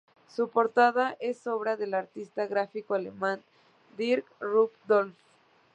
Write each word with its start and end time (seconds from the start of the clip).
Su 0.27 0.49
portada 0.49 1.15
es 1.19 1.45
obra 1.45 1.77
del 1.77 1.93
artista 1.93 2.47
gráfico 2.47 2.95
alemán 2.95 3.39
Dirk 3.99 4.25
Rudolph. 4.39 5.13